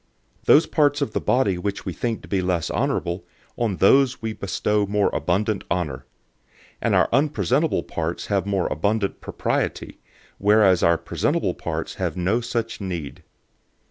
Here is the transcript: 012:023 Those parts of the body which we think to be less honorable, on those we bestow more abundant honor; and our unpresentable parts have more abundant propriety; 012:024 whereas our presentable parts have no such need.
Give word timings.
012:023 0.39 0.45
Those 0.45 0.65
parts 0.65 1.01
of 1.03 1.13
the 1.13 1.21
body 1.21 1.57
which 1.59 1.85
we 1.85 1.93
think 1.93 2.23
to 2.23 2.27
be 2.27 2.41
less 2.41 2.71
honorable, 2.71 3.23
on 3.55 3.75
those 3.75 4.19
we 4.19 4.33
bestow 4.33 4.87
more 4.87 5.11
abundant 5.13 5.63
honor; 5.69 6.07
and 6.81 6.95
our 6.95 7.07
unpresentable 7.13 7.83
parts 7.83 8.25
have 8.25 8.47
more 8.47 8.65
abundant 8.73 9.21
propriety; 9.21 9.99
012:024 10.37 10.37
whereas 10.39 10.81
our 10.81 10.97
presentable 10.97 11.53
parts 11.53 11.93
have 12.01 12.17
no 12.17 12.41
such 12.41 12.81
need. 12.81 13.21